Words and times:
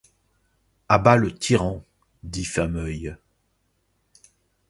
À 0.89 0.97
bas 0.97 1.15
le 1.15 1.31
tyran! 1.31 1.83
dit 2.23 2.43
Fameuil. 2.43 3.15